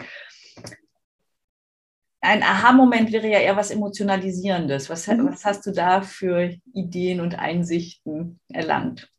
[2.20, 4.90] Ein Aha-Moment wäre ja eher was Emotionalisierendes.
[4.90, 5.28] Was, mhm.
[5.30, 9.10] was hast du da für Ideen und Einsichten erlangt?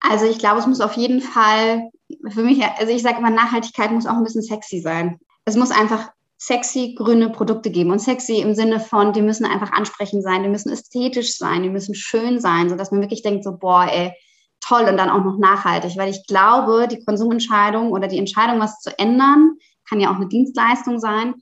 [0.00, 1.90] Also ich glaube, es muss auf jeden Fall
[2.28, 5.18] für mich, also ich sage immer, Nachhaltigkeit muss auch ein bisschen sexy sein.
[5.44, 6.10] Es muss einfach
[6.44, 7.92] sexy grüne Produkte geben.
[7.92, 11.70] Und sexy im Sinne von, die müssen einfach ansprechend sein, die müssen ästhetisch sein, die
[11.70, 14.12] müssen schön sein, sodass man wirklich denkt, so, boah, ey,
[14.60, 15.96] toll und dann auch noch nachhaltig.
[15.96, 19.56] Weil ich glaube, die Konsumentscheidung oder die Entscheidung, was zu ändern,
[19.88, 21.34] kann ja auch eine Dienstleistung sein,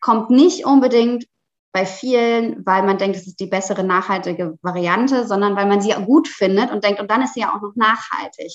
[0.00, 1.26] kommt nicht unbedingt
[1.72, 5.92] bei vielen, weil man denkt, es ist die bessere nachhaltige Variante, sondern weil man sie
[6.04, 8.52] gut findet und denkt, und dann ist sie ja auch noch nachhaltig.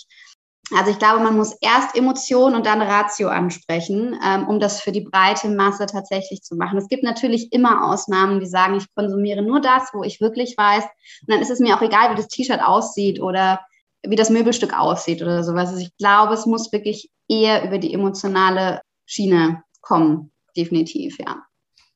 [0.76, 4.92] Also ich glaube, man muss erst Emotion und dann Ratio ansprechen, ähm, um das für
[4.92, 6.78] die breite Masse tatsächlich zu machen.
[6.78, 10.84] Es gibt natürlich immer Ausnahmen, die sagen, ich konsumiere nur das, wo ich wirklich weiß.
[10.84, 13.62] Und dann ist es mir auch egal, wie das T-Shirt aussieht oder
[14.04, 15.70] wie das Möbelstück aussieht oder sowas.
[15.70, 21.49] Also ich glaube, es muss wirklich eher über die emotionale Schiene kommen, definitiv, ja.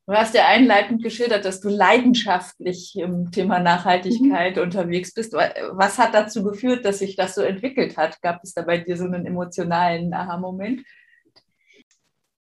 [0.05, 4.63] Du hast ja einleitend geschildert, dass du leidenschaftlich im Thema Nachhaltigkeit mhm.
[4.63, 5.33] unterwegs bist.
[5.33, 8.21] Was hat dazu geführt, dass sich das so entwickelt hat?
[8.21, 10.81] Gab es da bei dir so einen emotionalen Aha-Moment?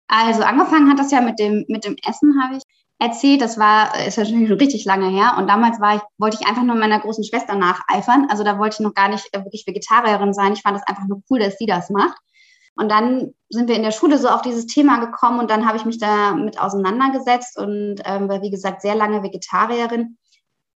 [0.08, 2.64] Also angefangen hat das ja mit dem, mit dem Essen, habe ich
[2.98, 3.42] erzählt.
[3.42, 5.36] Das war, ist ja schon richtig lange her.
[5.38, 8.28] Und damals war ich, wollte ich einfach nur meiner großen Schwester nacheifern.
[8.30, 10.54] Also da wollte ich noch gar nicht äh, wirklich Vegetarierin sein.
[10.54, 12.18] Ich fand das einfach nur cool, dass sie das macht.
[12.80, 15.78] Und dann sind wir in der Schule so auf dieses Thema gekommen und dann habe
[15.78, 20.18] ich mich damit auseinandergesetzt und ähm, war, wie gesagt, sehr lange Vegetarierin.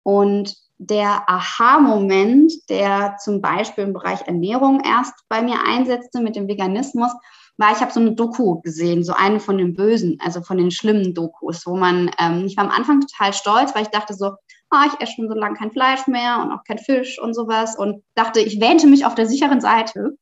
[0.03, 6.49] Und der Aha-Moment, der zum Beispiel im Bereich Ernährung erst bei mir einsetzte mit dem
[6.49, 7.11] Veganismus,
[7.57, 10.71] war, ich habe so eine Doku gesehen, so eine von den bösen, also von den
[10.71, 14.31] schlimmen Dokus, wo man, ähm, ich war am Anfang total stolz, weil ich dachte so,
[14.71, 17.77] oh, ich esse schon so lange kein Fleisch mehr und auch kein Fisch und sowas
[17.77, 20.17] und dachte, ich wähnte mich auf der sicheren Seite.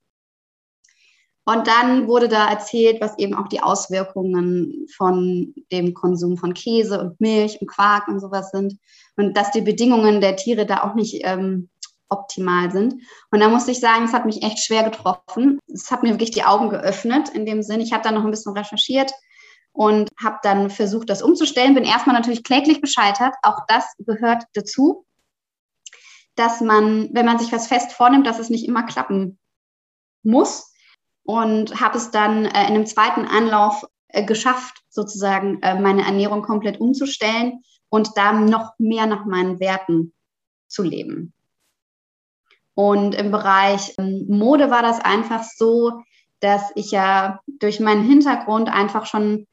[1.51, 6.99] Und dann wurde da erzählt, was eben auch die Auswirkungen von dem Konsum von Käse
[7.01, 8.77] und Milch und Quark und sowas sind.
[9.17, 11.69] Und dass die Bedingungen der Tiere da auch nicht ähm,
[12.07, 12.95] optimal sind.
[13.31, 15.59] Und da muss ich sagen, es hat mich echt schwer getroffen.
[15.67, 17.81] Es hat mir wirklich die Augen geöffnet in dem Sinn.
[17.81, 19.11] Ich habe dann noch ein bisschen recherchiert
[19.73, 21.73] und habe dann versucht, das umzustellen.
[21.73, 23.33] Bin erstmal natürlich kläglich gescheitert.
[23.43, 25.05] Auch das gehört dazu,
[26.35, 29.37] dass man, wenn man sich was fest vornimmt, dass es nicht immer klappen
[30.23, 30.70] muss
[31.23, 36.41] und habe es dann äh, in einem zweiten Anlauf äh, geschafft, sozusagen äh, meine Ernährung
[36.41, 40.13] komplett umzustellen und da noch mehr nach meinen Werten
[40.67, 41.33] zu leben.
[42.73, 46.01] Und im Bereich ähm, Mode war das einfach so,
[46.39, 49.45] dass ich ja durch meinen Hintergrund einfach schon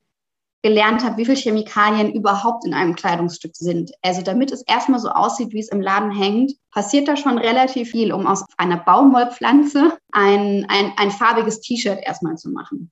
[0.63, 3.93] gelernt habe, wie viele Chemikalien überhaupt in einem Kleidungsstück sind.
[4.03, 7.91] Also damit es erstmal so aussieht, wie es im Laden hängt, passiert da schon relativ
[7.91, 12.91] viel, um aus einer Baumwollpflanze ein, ein, ein farbiges T-Shirt erstmal zu machen.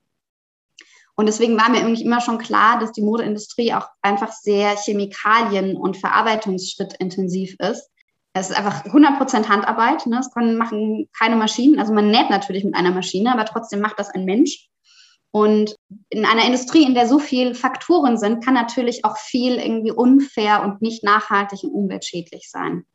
[1.15, 5.75] Und deswegen war mir irgendwie immer schon klar, dass die Modeindustrie auch einfach sehr Chemikalien-
[5.75, 7.89] und Verarbeitungsschrittintensiv ist.
[8.33, 10.05] Es ist einfach 100% Handarbeit.
[10.05, 10.17] Ne?
[10.17, 11.79] Das können machen keine Maschinen.
[11.79, 14.69] Also man näht natürlich mit einer Maschine, aber trotzdem macht das ein Mensch.
[15.31, 15.75] Und
[16.09, 20.63] in einer Industrie, in der so viele Faktoren sind, kann natürlich auch viel irgendwie unfair
[20.63, 22.85] und nicht nachhaltig und umweltschädlich sein.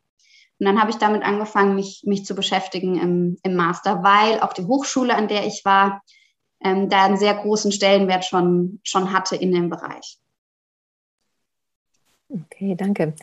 [0.59, 4.53] Und dann habe ich damit angefangen, mich, mich zu beschäftigen im, im Master, weil auch
[4.53, 6.01] die Hochschule, an der ich war,
[6.63, 10.17] ähm, da einen sehr großen Stellenwert schon, schon hatte in dem Bereich.
[12.29, 13.13] Okay, danke.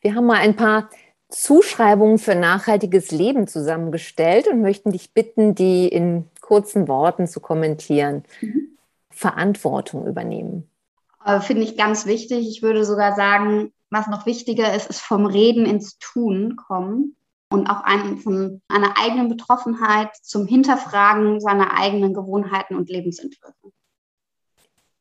[0.00, 0.90] Wir haben mal ein paar
[1.28, 8.24] Zuschreibungen für nachhaltiges Leben zusammengestellt und möchten dich bitten, die in kurzen Worten zu kommentieren.
[8.40, 8.78] Mhm.
[9.10, 10.70] Verantwortung übernehmen.
[11.40, 12.48] Finde ich ganz wichtig.
[12.48, 17.16] Ich würde sogar sagen, was noch wichtiger ist, ist vom Reden ins Tun kommen
[17.50, 23.72] und auch ein, von einer eigenen Betroffenheit zum Hinterfragen seiner eigenen Gewohnheiten und Lebensentwürfe.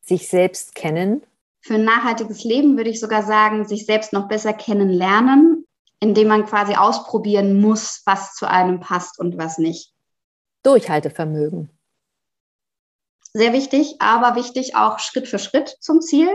[0.01, 1.21] Sich selbst kennen.
[1.61, 5.67] Für ein nachhaltiges Leben würde ich sogar sagen, sich selbst noch besser kennenlernen
[5.99, 9.93] indem man quasi ausprobieren muss, was zu einem passt und was nicht.
[10.67, 11.69] Durchhaltevermögen.
[13.31, 16.27] Sehr wichtig, aber wichtig auch Schritt für Schritt zum Ziel.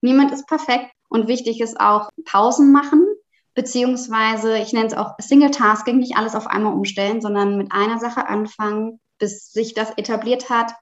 [0.00, 3.06] Niemand ist perfekt und wichtig ist auch Pausen machen,
[3.54, 7.98] beziehungsweise ich nenne es auch Single Tasking, nicht alles auf einmal umstellen, sondern mit einer
[7.98, 10.72] Sache anfangen, bis sich das etabliert hat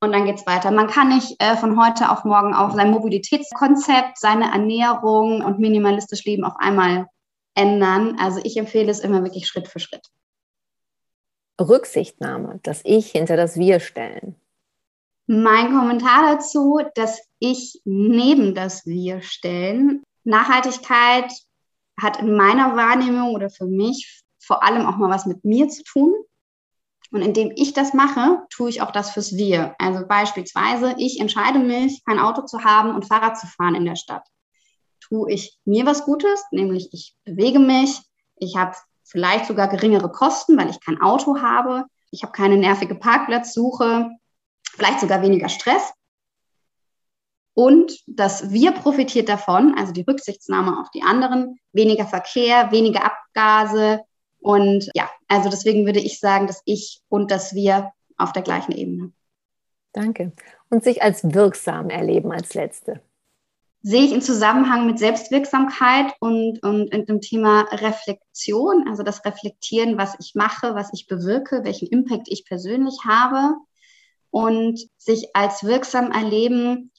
[0.00, 0.70] und dann geht es weiter.
[0.70, 6.24] Man kann nicht äh, von heute auf morgen auf sein Mobilitätskonzept, seine Ernährung und minimalistisch
[6.24, 7.06] Leben auf einmal
[7.56, 8.16] ändern.
[8.20, 10.06] Also ich empfehle es immer wirklich Schritt für Schritt.
[11.60, 14.36] Rücksichtnahme, das Ich hinter das Wir stellen.
[15.26, 20.02] Mein Kommentar dazu, dass ich neben das Wir stellen.
[20.24, 21.30] Nachhaltigkeit
[22.00, 25.82] hat in meiner Wahrnehmung oder für mich vor allem auch mal was mit mir zu
[25.84, 26.14] tun.
[27.10, 29.74] Und indem ich das mache, tue ich auch das fürs Wir.
[29.78, 33.96] Also beispielsweise, ich entscheide mich, kein Auto zu haben und Fahrrad zu fahren in der
[33.96, 34.26] Stadt
[35.08, 38.00] tue ich mir was Gutes, nämlich ich bewege mich,
[38.36, 38.76] ich habe
[39.08, 44.10] vielleicht sogar geringere Kosten, weil ich kein Auto habe, ich habe keine nervige Parkplatzsuche,
[44.70, 45.92] vielleicht sogar weniger Stress.
[47.54, 54.02] Und das Wir profitiert davon, also die Rücksichtsnahme auf die anderen, weniger Verkehr, weniger Abgase.
[54.38, 58.72] Und ja, also deswegen würde ich sagen, dass ich und das Wir auf der gleichen
[58.72, 59.12] Ebene.
[59.92, 60.32] Danke.
[60.70, 63.02] Und sich als wirksam erleben als Letzte
[63.82, 69.96] sehe ich im Zusammenhang mit Selbstwirksamkeit und, und, und dem Thema Reflexion, also das Reflektieren,
[69.96, 73.54] was ich mache, was ich bewirke, welchen Impact ich persönlich habe
[74.30, 76.90] und sich als wirksam erleben.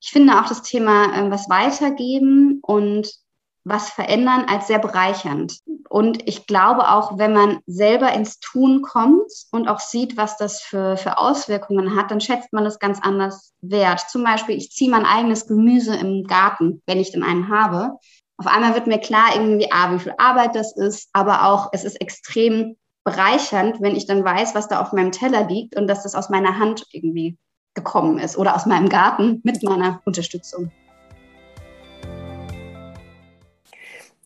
[0.00, 3.10] Ich finde auch das Thema äh, was weitergeben und
[3.64, 5.58] was verändern als sehr bereichernd.
[5.88, 10.60] Und ich glaube auch, wenn man selber ins Tun kommt und auch sieht, was das
[10.60, 14.00] für, für Auswirkungen hat, dann schätzt man es ganz anders wert.
[14.10, 17.92] Zum Beispiel, ich ziehe mein eigenes Gemüse im Garten, wenn ich denn einen habe.
[18.36, 21.84] Auf einmal wird mir klar irgendwie, ah, wie viel Arbeit das ist, aber auch, es
[21.84, 26.02] ist extrem bereichernd, wenn ich dann weiß, was da auf meinem Teller liegt und dass
[26.02, 27.38] das aus meiner Hand irgendwie
[27.74, 30.70] gekommen ist oder aus meinem Garten mit meiner Unterstützung.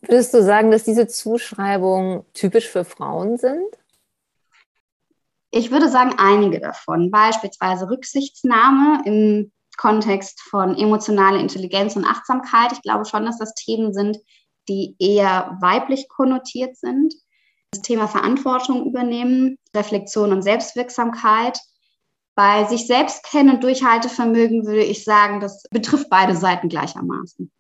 [0.02, 3.66] Würdest du sagen, dass diese Zuschreibungen typisch für Frauen sind?
[5.50, 7.10] Ich würde sagen, einige davon.
[7.10, 12.72] Beispielsweise Rücksichtsnahme im Kontext von emotionaler Intelligenz und Achtsamkeit.
[12.72, 14.18] Ich glaube schon, dass das Themen sind,
[14.68, 17.14] die eher weiblich konnotiert sind.
[17.70, 21.58] Das Thema Verantwortung übernehmen, Reflexion und Selbstwirksamkeit.
[22.34, 27.50] Bei sich selbst kennen und Durchhaltevermögen würde ich sagen, das betrifft beide Seiten gleichermaßen.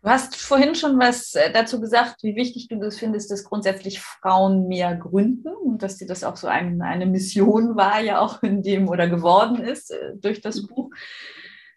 [0.00, 4.00] Du hast vorhin schon was äh, dazu gesagt, wie wichtig du das findest, dass grundsätzlich
[4.00, 8.42] Frauen mehr gründen und dass dir das auch so ein, eine Mission war, ja auch
[8.42, 10.90] in dem oder geworden ist äh, durch das Buch.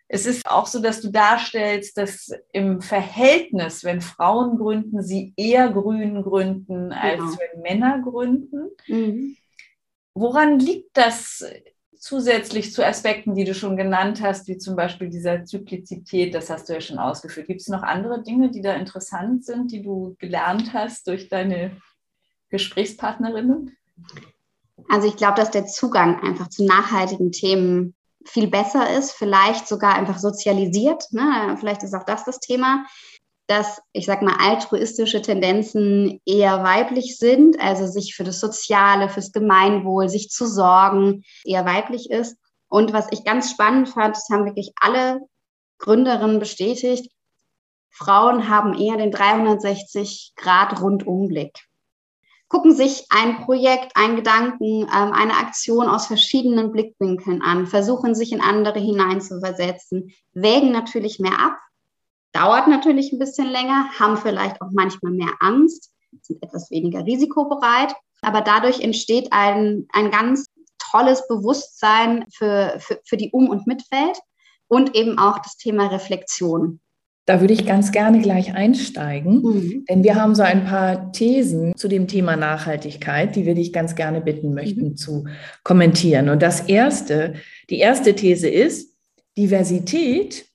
[0.07, 5.69] Es ist auch so, dass du darstellst, dass im Verhältnis, wenn Frauen gründen, sie eher
[5.69, 7.38] grün gründen, als genau.
[7.39, 8.69] wenn Männer gründen.
[8.88, 9.38] Mhm.
[10.13, 11.45] Woran liegt das
[12.01, 16.67] zusätzlich zu Aspekten, die du schon genannt hast, wie zum Beispiel dieser Zyklizität, das hast
[16.67, 17.45] du ja schon ausgeführt.
[17.45, 21.77] Gibt es noch andere Dinge, die da interessant sind, die du gelernt hast durch deine
[22.49, 23.77] Gesprächspartnerinnen?
[24.89, 27.93] Also ich glaube, dass der Zugang einfach zu nachhaltigen Themen
[28.25, 31.03] viel besser ist, vielleicht sogar einfach sozialisiert.
[31.11, 31.55] Ne?
[31.59, 32.83] Vielleicht ist auch das das Thema
[33.51, 39.33] dass, ich sag mal, altruistische Tendenzen eher weiblich sind, also sich für das Soziale, fürs
[39.33, 42.37] Gemeinwohl, sich zu sorgen, eher weiblich ist.
[42.69, 45.19] Und was ich ganz spannend fand, das haben wirklich alle
[45.79, 47.11] Gründerinnen bestätigt,
[47.89, 51.59] Frauen haben eher den 360 Grad Rundumblick.
[52.47, 58.31] Gucken sich ein Projekt, ein Gedanken, ähm, eine Aktion aus verschiedenen Blickwinkeln an, versuchen sich
[58.31, 61.57] in andere hineinzuversetzen, wägen natürlich mehr ab,
[62.33, 65.91] dauert natürlich ein bisschen länger, haben vielleicht auch manchmal mehr Angst,
[66.21, 67.93] sind etwas weniger risikobereit.
[68.21, 70.45] Aber dadurch entsteht ein, ein ganz
[70.91, 74.19] tolles Bewusstsein für, für, für die Um- und Mitwelt
[74.67, 76.79] und eben auch das Thema Reflexion.
[77.25, 79.85] Da würde ich ganz gerne gleich einsteigen, mhm.
[79.87, 83.95] denn wir haben so ein paar Thesen zu dem Thema Nachhaltigkeit, die wir dich ganz
[83.95, 84.95] gerne bitten möchten mhm.
[84.97, 85.25] zu
[85.63, 86.29] kommentieren.
[86.29, 87.35] Und das erste,
[87.69, 88.97] die erste These ist,
[89.37, 90.50] Diversität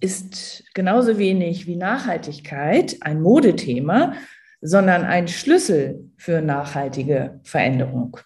[0.00, 4.14] ist genauso wenig wie Nachhaltigkeit ein Modethema,
[4.60, 8.18] sondern ein Schlüssel für nachhaltige Veränderung.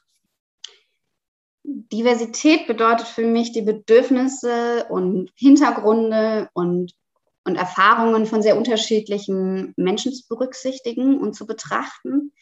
[1.64, 6.92] Diversität bedeutet für mich, die Bedürfnisse und Hintergründe und,
[7.44, 12.32] und Erfahrungen von sehr unterschiedlichen Menschen zu berücksichtigen und zu betrachten.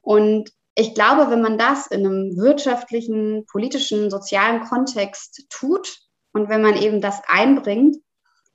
[0.00, 5.98] Und ich glaube, wenn man das in einem wirtschaftlichen, politischen, sozialen Kontext tut
[6.32, 7.96] und wenn man eben das einbringt,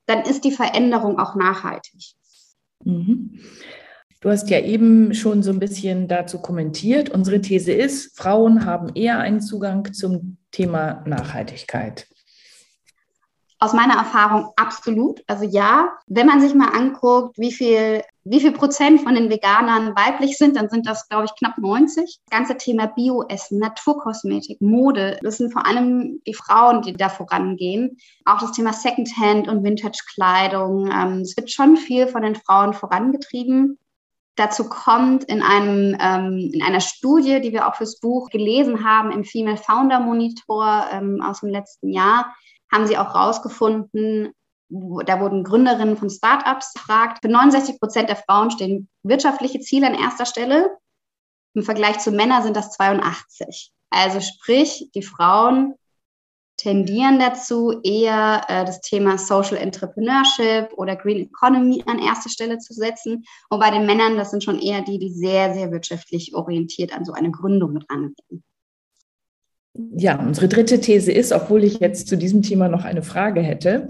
[0.06, 2.13] dann ist die Veränderung auch nachhaltig.
[2.84, 3.39] Mhm.
[4.20, 7.10] Du hast ja eben schon so ein bisschen dazu kommentiert.
[7.10, 12.08] Unsere These ist, Frauen haben eher einen Zugang zum Thema Nachhaltigkeit.
[13.63, 15.23] Aus meiner Erfahrung absolut.
[15.26, 19.95] Also ja, wenn man sich mal anguckt, wie viel wie viel Prozent von den Veganern
[19.95, 22.19] weiblich sind, dann sind das, glaube ich, knapp 90.
[22.26, 27.97] Das ganze Thema Bioessen, Naturkosmetik, Mode, das sind vor allem die Frauen, die da vorangehen.
[28.26, 30.91] Auch das Thema Secondhand und Vintage-Kleidung.
[30.91, 33.78] Ähm, es wird schon viel von den Frauen vorangetrieben.
[34.36, 39.12] Dazu kommt in, einem, ähm, in einer Studie, die wir auch fürs Buch gelesen haben,
[39.12, 42.34] im Female Founder Monitor ähm, aus dem letzten Jahr,
[42.74, 44.34] haben sie auch herausgefunden,
[44.70, 47.20] da wurden Gründerinnen von Startups gefragt.
[47.22, 50.76] Für 69 Prozent der Frauen stehen wirtschaftliche Ziele an erster Stelle.
[51.54, 53.72] Im Vergleich zu Männern sind das 82.
[53.92, 55.76] Also sprich, die Frauen
[56.58, 62.74] tendieren dazu, eher äh, das Thema Social Entrepreneurship oder Green Economy an erste Stelle zu
[62.74, 63.26] setzen.
[63.50, 67.06] Und bei den Männern, das sind schon eher die, die sehr, sehr wirtschaftlich orientiert an
[67.06, 68.43] so eine Gründung mit rangehen.
[69.76, 73.88] Ja, unsere dritte These ist, obwohl ich jetzt zu diesem Thema noch eine Frage hätte,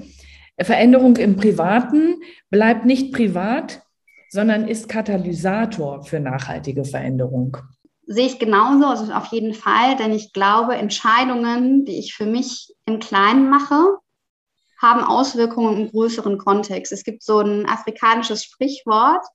[0.60, 3.82] Veränderung im Privaten bleibt nicht privat,
[4.30, 7.58] sondern ist Katalysator für nachhaltige Veränderung.
[8.06, 12.74] Sehe ich genauso, also auf jeden Fall, denn ich glaube, Entscheidungen, die ich für mich
[12.86, 13.98] im Kleinen mache,
[14.82, 16.92] haben Auswirkungen im größeren Kontext.
[16.92, 19.26] Es gibt so ein afrikanisches Sprichwort,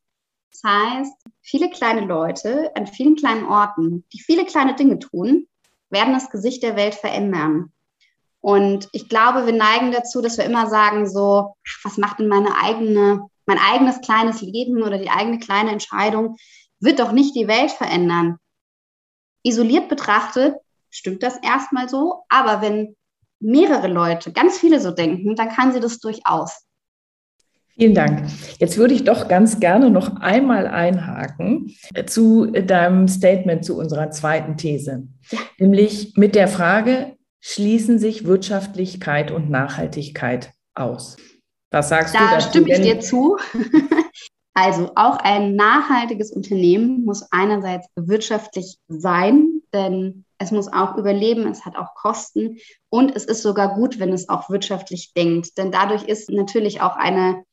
[0.53, 5.47] das heißt, viele kleine Leute an vielen kleinen Orten, die viele kleine Dinge tun,
[5.91, 7.73] werden das Gesicht der Welt verändern.
[8.41, 12.55] Und ich glaube, wir neigen dazu, dass wir immer sagen, so, was macht denn meine
[12.63, 16.37] eigene mein eigenes kleines Leben oder die eigene kleine Entscheidung
[16.81, 18.37] wird doch nicht die Welt verändern.
[19.43, 20.55] Isoliert betrachtet
[20.91, 22.95] stimmt das erstmal so, aber wenn
[23.41, 26.65] mehrere Leute, ganz viele so denken, dann kann sie das durchaus.
[27.69, 28.29] Vielen Dank.
[28.59, 31.75] Jetzt würde ich doch ganz gerne noch einmal einhaken
[32.07, 35.07] zu deinem Statement zu unserer zweiten These.
[35.59, 41.17] Nämlich mit der Frage, schließen sich Wirtschaftlichkeit und Nachhaltigkeit aus?
[41.71, 42.35] Was sagst da du dazu?
[42.35, 43.37] Da stimme ich dir zu.
[44.55, 51.65] also auch ein nachhaltiges Unternehmen muss einerseits wirtschaftlich sein, denn es muss auch überleben, es
[51.65, 52.59] hat auch Kosten
[52.91, 56.97] und es ist sogar gut, wenn es auch wirtschaftlich denkt, denn dadurch ist natürlich auch
[56.97, 57.45] eine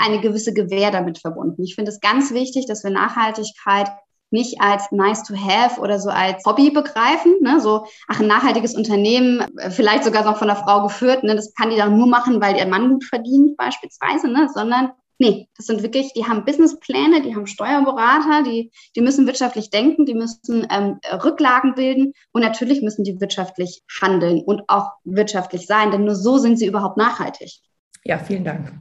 [0.00, 1.64] eine gewisse Gewähr damit verbunden.
[1.64, 3.88] Ich finde es ganz wichtig, dass wir Nachhaltigkeit
[4.30, 7.60] nicht als nice to have oder so als Hobby begreifen, ne?
[7.60, 11.36] so, ach, ein nachhaltiges Unternehmen, äh, vielleicht sogar noch von einer Frau geführt, ne?
[11.36, 14.48] das kann die dann nur machen, weil ihr Mann gut verdient beispielsweise, ne?
[14.52, 19.70] sondern nee, das sind wirklich, die haben Businesspläne, die haben Steuerberater, die, die müssen wirtschaftlich
[19.70, 25.66] denken, die müssen ähm, Rücklagen bilden und natürlich müssen die wirtschaftlich handeln und auch wirtschaftlich
[25.66, 27.60] sein, denn nur so sind sie überhaupt nachhaltig.
[28.04, 28.72] Ja, vielen Dank.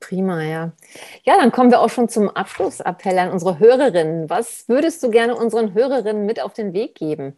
[0.00, 0.72] Prima, ja.
[1.24, 4.30] Ja, dann kommen wir auch schon zum Abschlussappell an unsere Hörerinnen.
[4.30, 7.36] Was würdest du gerne unseren Hörerinnen mit auf den Weg geben?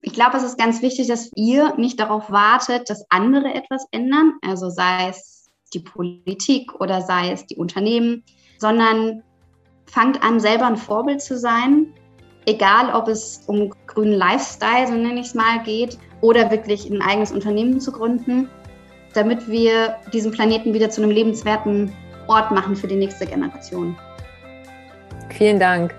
[0.00, 4.34] Ich glaube, es ist ganz wichtig, dass ihr nicht darauf wartet, dass andere etwas ändern,
[4.42, 8.22] also sei es die Politik oder sei es die Unternehmen,
[8.58, 9.22] sondern
[9.86, 11.94] fangt an, selber ein Vorbild zu sein,
[12.46, 17.00] egal ob es um grünen Lifestyle, so nenne ich es mal, geht, oder wirklich ein
[17.00, 18.50] eigenes Unternehmen zu gründen
[19.14, 21.92] damit wir diesen Planeten wieder zu einem lebenswerten
[22.26, 23.96] Ort machen für die nächste Generation.
[25.30, 25.94] Vielen Dank.